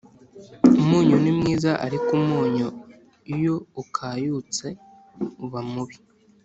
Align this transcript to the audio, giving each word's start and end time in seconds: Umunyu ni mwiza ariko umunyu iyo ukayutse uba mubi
Umunyu 0.81 1.15
ni 1.23 1.31
mwiza 1.37 1.71
ariko 1.85 2.09
umunyu 2.21 2.67
iyo 3.35 3.55
ukayutse 3.81 4.67
uba 5.45 5.61
mubi 5.71 5.97